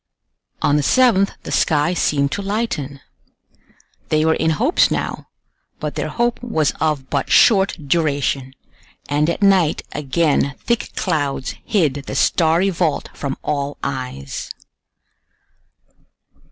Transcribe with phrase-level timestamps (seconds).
[0.63, 3.01] On the 7th the sky seemed to lighten.
[4.09, 5.27] They were in hopes now,
[5.79, 8.55] but their hope was of but short duration,
[9.07, 14.49] and at night again thick clouds hid the starry vault from all eyes.